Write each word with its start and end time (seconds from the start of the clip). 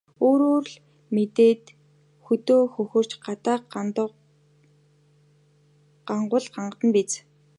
Өөрөө 0.27 0.59
л 0.65 0.69
мэдээд 1.13 1.63
хөдөө 2.25 2.61
хөхөрч, 2.73 3.11
гадаа 3.25 3.57
гандвал 3.73 4.09
гандана 6.55 6.75
л 6.87 6.91
биз. 6.95 7.11